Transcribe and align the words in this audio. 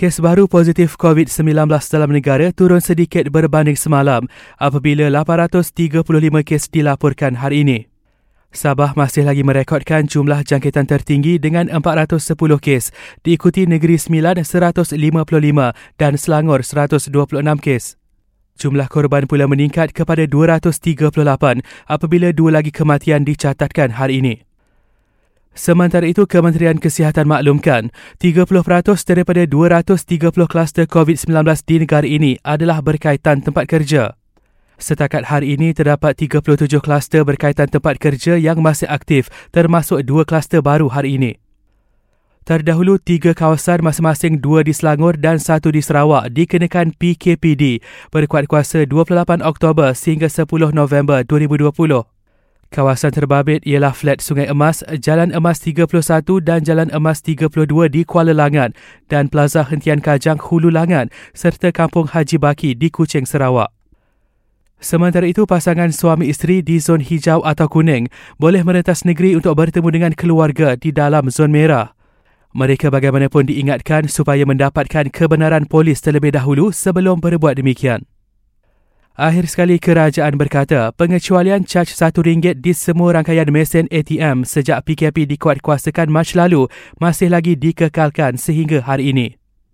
Kes 0.00 0.16
baru 0.16 0.48
positif 0.48 0.96
COVID-19 0.96 1.44
dalam 1.92 2.08
negara 2.08 2.48
turun 2.56 2.80
sedikit 2.80 3.28
berbanding 3.28 3.76
semalam 3.76 4.24
apabila 4.56 5.12
835 5.12 6.40
kes 6.40 6.72
dilaporkan 6.72 7.36
hari 7.36 7.68
ini. 7.68 7.78
Sabah 8.48 8.96
masih 8.96 9.28
lagi 9.28 9.44
merekodkan 9.44 10.08
jumlah 10.08 10.40
jangkitan 10.40 10.88
tertinggi 10.88 11.36
dengan 11.36 11.68
410 11.68 12.16
kes, 12.64 12.96
diikuti 13.28 13.68
Negeri 13.68 14.00
Sembilan 14.00 14.40
155 14.40 14.96
dan 16.00 16.12
Selangor 16.16 16.64
126 16.64 17.12
kes. 17.60 18.00
Jumlah 18.56 18.88
korban 18.88 19.28
pula 19.28 19.44
meningkat 19.44 19.92
kepada 19.92 20.24
238 20.24 21.12
apabila 21.92 22.32
dua 22.32 22.50
lagi 22.56 22.72
kematian 22.72 23.28
dicatatkan 23.28 24.00
hari 24.00 24.24
ini. 24.24 24.49
Sementara 25.50 26.06
itu, 26.06 26.30
Kementerian 26.30 26.78
Kesihatan 26.78 27.26
maklumkan 27.26 27.90
30% 28.22 28.46
daripada 29.02 29.42
230 29.42 30.46
kluster 30.46 30.86
COVID-19 30.86 31.42
di 31.66 31.76
negara 31.82 32.06
ini 32.06 32.38
adalah 32.46 32.78
berkaitan 32.78 33.42
tempat 33.42 33.66
kerja. 33.66 34.14
Setakat 34.80 35.28
hari 35.28 35.58
ini, 35.58 35.74
terdapat 35.74 36.14
37 36.16 36.80
kluster 36.80 37.26
berkaitan 37.26 37.66
tempat 37.66 37.98
kerja 37.98 38.38
yang 38.38 38.62
masih 38.62 38.88
aktif 38.88 39.28
termasuk 39.50 40.06
dua 40.06 40.22
kluster 40.22 40.62
baru 40.62 40.88
hari 40.88 41.18
ini. 41.18 41.32
Terdahulu, 42.48 42.96
tiga 42.96 43.36
kawasan 43.36 43.84
masing-masing 43.84 44.40
dua 44.40 44.64
di 44.64 44.72
Selangor 44.72 45.20
dan 45.20 45.36
satu 45.36 45.68
di 45.68 45.84
Sarawak 45.84 46.32
dikenakan 46.32 46.96
PKPD 46.96 47.84
berkuat 48.08 48.48
kuasa 48.48 48.88
28 48.88 49.44
Oktober 49.44 49.92
sehingga 49.92 50.30
10 50.32 50.48
November 50.72 51.20
2020. 51.26 52.19
Kawasan 52.70 53.10
terbabit 53.10 53.66
ialah 53.66 53.90
Flat 53.90 54.22
Sungai 54.22 54.46
Emas, 54.46 54.86
Jalan 55.02 55.34
Emas 55.34 55.58
31 55.58 55.90
dan 56.38 56.62
Jalan 56.62 56.86
Emas 56.94 57.18
32 57.18 57.50
di 57.90 58.06
Kuala 58.06 58.30
Langat 58.30 58.78
dan 59.10 59.26
Plaza 59.26 59.66
Hentian 59.66 59.98
Kajang 59.98 60.38
Hulu 60.38 60.70
Langat 60.70 61.10
serta 61.34 61.74
Kampung 61.74 62.06
Haji 62.06 62.38
Baki 62.38 62.78
di 62.78 62.86
Kuching, 62.86 63.26
Sarawak. 63.26 63.74
Sementara 64.78 65.26
itu, 65.26 65.50
pasangan 65.50 65.90
suami 65.90 66.30
isteri 66.30 66.62
di 66.62 66.78
zon 66.78 67.02
hijau 67.02 67.42
atau 67.42 67.66
kuning 67.66 68.06
boleh 68.38 68.62
merentas 68.62 69.02
negeri 69.02 69.34
untuk 69.34 69.58
bertemu 69.58 69.90
dengan 69.90 70.12
keluarga 70.14 70.78
di 70.78 70.94
dalam 70.94 71.26
zon 71.26 71.50
merah. 71.50 71.98
Mereka 72.54 72.86
bagaimanapun 72.94 73.50
diingatkan 73.50 74.06
supaya 74.06 74.46
mendapatkan 74.46 75.10
kebenaran 75.10 75.66
polis 75.66 75.98
terlebih 75.98 76.38
dahulu 76.38 76.70
sebelum 76.70 77.18
berbuat 77.18 77.58
demikian. 77.58 78.06
Akhir 79.20 79.52
sekali 79.52 79.76
kerajaan 79.76 80.40
berkata 80.40 80.96
pengecualian 80.96 81.68
caj 81.68 81.92
RM1 81.92 82.56
di 82.56 82.72
semua 82.72 83.20
rangkaian 83.20 83.52
mesin 83.52 83.84
ATM 83.92 84.48
sejak 84.48 84.80
PKP 84.88 85.28
dikuatkuasakan 85.36 86.08
Mac 86.08 86.32
lalu 86.32 86.72
masih 86.96 87.28
lagi 87.28 87.52
dikekalkan 87.52 88.40
sehingga 88.40 88.80
hari 88.80 89.12
ini. 89.12 89.39